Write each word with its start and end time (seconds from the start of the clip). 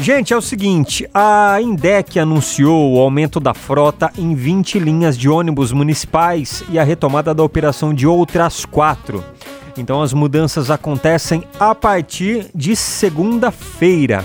Gente, 0.00 0.32
é 0.32 0.36
o 0.36 0.40
seguinte, 0.40 1.08
a 1.12 1.60
Indec 1.60 2.20
anunciou 2.20 2.94
o 2.94 3.00
aumento 3.00 3.40
da 3.40 3.52
frota 3.52 4.12
em 4.16 4.32
20 4.32 4.78
linhas 4.78 5.18
de 5.18 5.28
ônibus 5.28 5.72
municipais 5.72 6.62
e 6.70 6.78
a 6.78 6.84
retomada 6.84 7.34
da 7.34 7.42
operação 7.42 7.92
de 7.92 8.06
outras 8.06 8.64
quatro. 8.64 9.24
Então 9.76 10.00
as 10.00 10.12
mudanças 10.12 10.70
acontecem 10.70 11.42
a 11.58 11.74
partir 11.74 12.48
de 12.54 12.76
segunda-feira. 12.76 14.24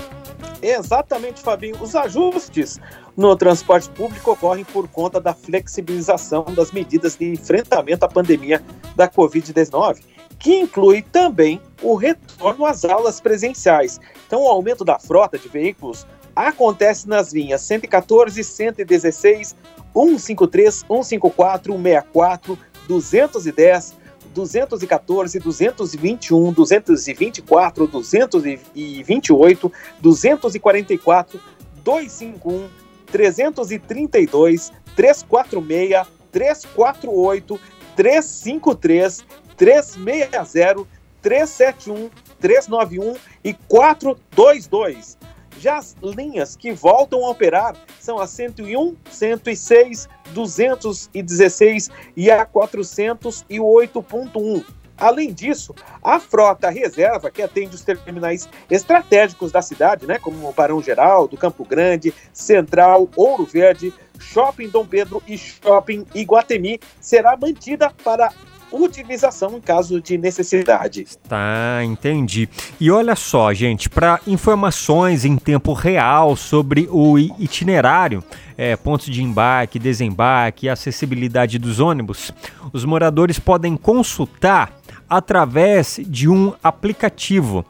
Exatamente, 0.62 1.42
Fabinho. 1.42 1.76
Os 1.80 1.96
ajustes 1.96 2.80
no 3.16 3.34
transporte 3.34 3.88
público 3.90 4.30
ocorrem 4.30 4.64
por 4.64 4.88
conta 4.88 5.20
da 5.20 5.34
flexibilização 5.34 6.44
das 6.54 6.70
medidas 6.70 7.16
de 7.16 7.32
enfrentamento 7.32 8.04
à 8.04 8.08
pandemia 8.08 8.62
da 8.94 9.08
Covid-19 9.08 10.14
que 10.44 10.54
inclui 10.54 11.00
também 11.00 11.58
o 11.84 11.94
retorno 11.94 12.64
às 12.64 12.84
aulas 12.84 13.20
presenciais. 13.20 14.00
Então, 14.26 14.42
o 14.42 14.48
aumento 14.48 14.84
da 14.84 14.98
frota 14.98 15.38
de 15.38 15.48
veículos 15.48 16.06
acontece 16.34 17.06
nas 17.08 17.32
linhas 17.32 17.60
114, 17.60 18.42
116, 18.42 19.54
153, 19.92 20.74
154, 20.74 21.72
164, 21.74 22.58
210, 22.88 23.94
214, 24.34 25.38
221, 25.38 26.52
224, 26.52 27.86
228, 27.86 29.72
244, 30.00 31.40
251, 31.84 32.68
332, 33.06 34.72
346, 34.96 36.06
348, 36.32 37.60
353 37.94 39.24
360 39.56 40.86
371 41.24 42.10
391 42.38 43.16
e 43.42 43.52
422. 43.54 45.16
Já 45.58 45.78
as 45.78 45.96
linhas 46.02 46.54
que 46.56 46.72
voltam 46.72 47.24
a 47.24 47.30
operar 47.30 47.74
são 47.98 48.18
a 48.18 48.26
101, 48.26 48.94
106, 49.10 50.06
216 50.32 51.90
e 52.14 52.30
a 52.30 52.44
408.1. 52.44 54.62
Além 54.96 55.32
disso, 55.32 55.74
a 56.02 56.20
frota 56.20 56.70
reserva, 56.70 57.30
que 57.30 57.42
atende 57.42 57.74
os 57.74 57.82
terminais 57.82 58.48
estratégicos 58.70 59.50
da 59.50 59.62
cidade, 59.62 60.06
né, 60.06 60.18
como 60.18 60.48
o 60.48 60.52
Barão 60.52 60.80
Geral, 60.82 61.26
do 61.26 61.36
Campo 61.36 61.64
Grande, 61.64 62.14
Central, 62.32 63.08
Ouro 63.16 63.44
Verde, 63.44 63.92
Shopping 64.20 64.68
Dom 64.68 64.86
Pedro 64.86 65.20
e 65.26 65.36
Shopping 65.36 66.06
Iguatemi, 66.14 66.78
será 67.00 67.36
mantida 67.36 67.90
para 68.04 68.32
utilização 68.74 69.56
em 69.56 69.60
caso 69.60 70.00
de 70.00 70.18
necessidade. 70.18 71.06
Tá, 71.28 71.80
entendi. 71.84 72.48
E 72.80 72.90
olha 72.90 73.14
só, 73.14 73.52
gente, 73.54 73.88
para 73.88 74.20
informações 74.26 75.24
em 75.24 75.36
tempo 75.36 75.72
real 75.72 76.36
sobre 76.36 76.88
o 76.90 77.18
itinerário, 77.18 78.22
é, 78.56 78.76
pontos 78.76 79.06
de 79.06 79.22
embarque, 79.22 79.78
desembarque 79.78 80.66
e 80.66 80.68
acessibilidade 80.68 81.58
dos 81.58 81.80
ônibus, 81.80 82.32
os 82.72 82.84
moradores 82.84 83.38
podem 83.38 83.76
consultar 83.76 84.72
através 85.08 86.00
de 86.06 86.28
um 86.28 86.52
aplicativo. 86.62 87.64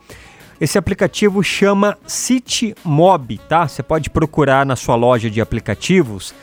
Esse 0.61 0.79
aplicativo 0.79 1.43
chama 1.43 1.97
CityMob, 2.07 3.39
tá? 3.49 3.67
Você 3.67 3.83
pode 3.83 4.11
procurar 4.11 4.65
na 4.65 4.77
sua 4.77 4.95
loja 4.95 5.31
de 5.31 5.41
aplicativos 5.41 6.35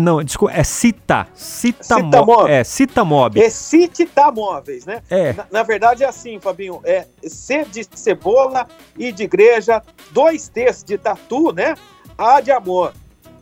não, 0.00 0.22
desculpa, 0.22 0.54
é 0.54 0.62
Cita. 0.62 1.26
Cita, 1.34 1.82
Cita 1.82 2.24
Mob. 2.24 2.50
É, 2.50 2.62
Cita 2.62 3.04
Mob. 3.04 3.40
É 3.40 3.50
Cita 3.50 4.30
Móveis, 4.30 4.86
né? 4.86 5.02
É. 5.10 5.32
Na, 5.32 5.46
na, 5.50 5.62
verdade 5.64 6.04
é 6.04 6.06
assim, 6.06 6.38
Fabinho. 6.38 6.80
É 6.84 7.04
C 7.22 7.64
de 7.64 7.84
cebola, 7.92 8.68
I 8.96 9.10
de 9.10 9.24
igreja, 9.24 9.82
dois 10.12 10.48
T's 10.48 10.84
de 10.84 10.96
tatu, 10.96 11.52
né? 11.52 11.74
A 12.16 12.40
de 12.40 12.52
amor. 12.52 12.92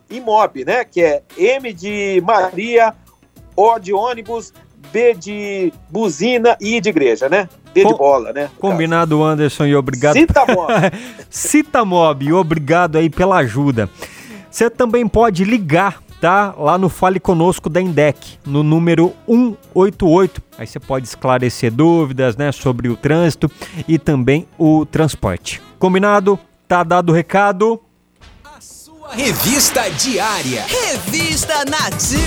E 0.09 0.19
Mob, 0.19 0.65
né? 0.65 0.85
Que 0.85 1.03
é 1.03 1.23
M 1.37 1.73
de 1.75 2.23
Maria, 2.25 2.95
O 3.55 3.79
de 3.79 3.93
ônibus, 3.93 4.53
B 4.91 5.13
de 5.13 5.73
buzina 5.91 6.57
e 6.59 6.77
I 6.77 6.81
de 6.81 6.89
igreja, 6.89 7.29
né? 7.29 7.49
D 7.75 7.83
Com, 7.83 7.89
de 7.89 7.99
bola, 7.99 8.33
né? 8.33 8.51
Combinado, 8.59 9.19
caso. 9.19 9.29
Anderson, 9.29 9.67
e 9.67 9.77
obrigado. 9.77 10.15
Cita 10.15 10.47
Mob. 10.47 10.73
Cita 11.29 11.85
Mob, 11.85 12.33
obrigado 12.33 12.97
aí 12.97 13.11
pela 13.11 13.39
ajuda. 13.39 13.91
Você 14.51 14.71
também 14.71 15.07
pode 15.09 15.45
ligar 15.45 16.05
tá 16.25 16.55
lá 16.57 16.79
no 16.79 16.89
Fale 16.89 17.21
Conosco 17.21 17.69
da 17.69 17.83
Indec, 17.83 18.39
no 18.47 18.63
número 18.63 19.13
188. 19.27 20.41
Aí 20.57 20.67
você 20.67 20.81
pode 20.81 21.07
esclarecer 21.07 21.71
dúvidas, 21.71 22.35
né, 22.35 22.51
sobre 22.51 22.89
o 22.89 22.97
trânsito 22.97 23.51
e 23.87 23.99
também 23.99 24.49
o 24.57 24.87
transporte. 24.87 25.61
Combinado? 25.79 26.39
Tá 26.67 26.83
dado 26.83 27.11
o 27.11 27.13
recado? 27.15 27.79
A 28.43 28.59
sua 28.59 29.13
revista 29.13 29.83
diária. 29.91 30.65
Revista 30.67 31.63
Nativa. 31.67 32.25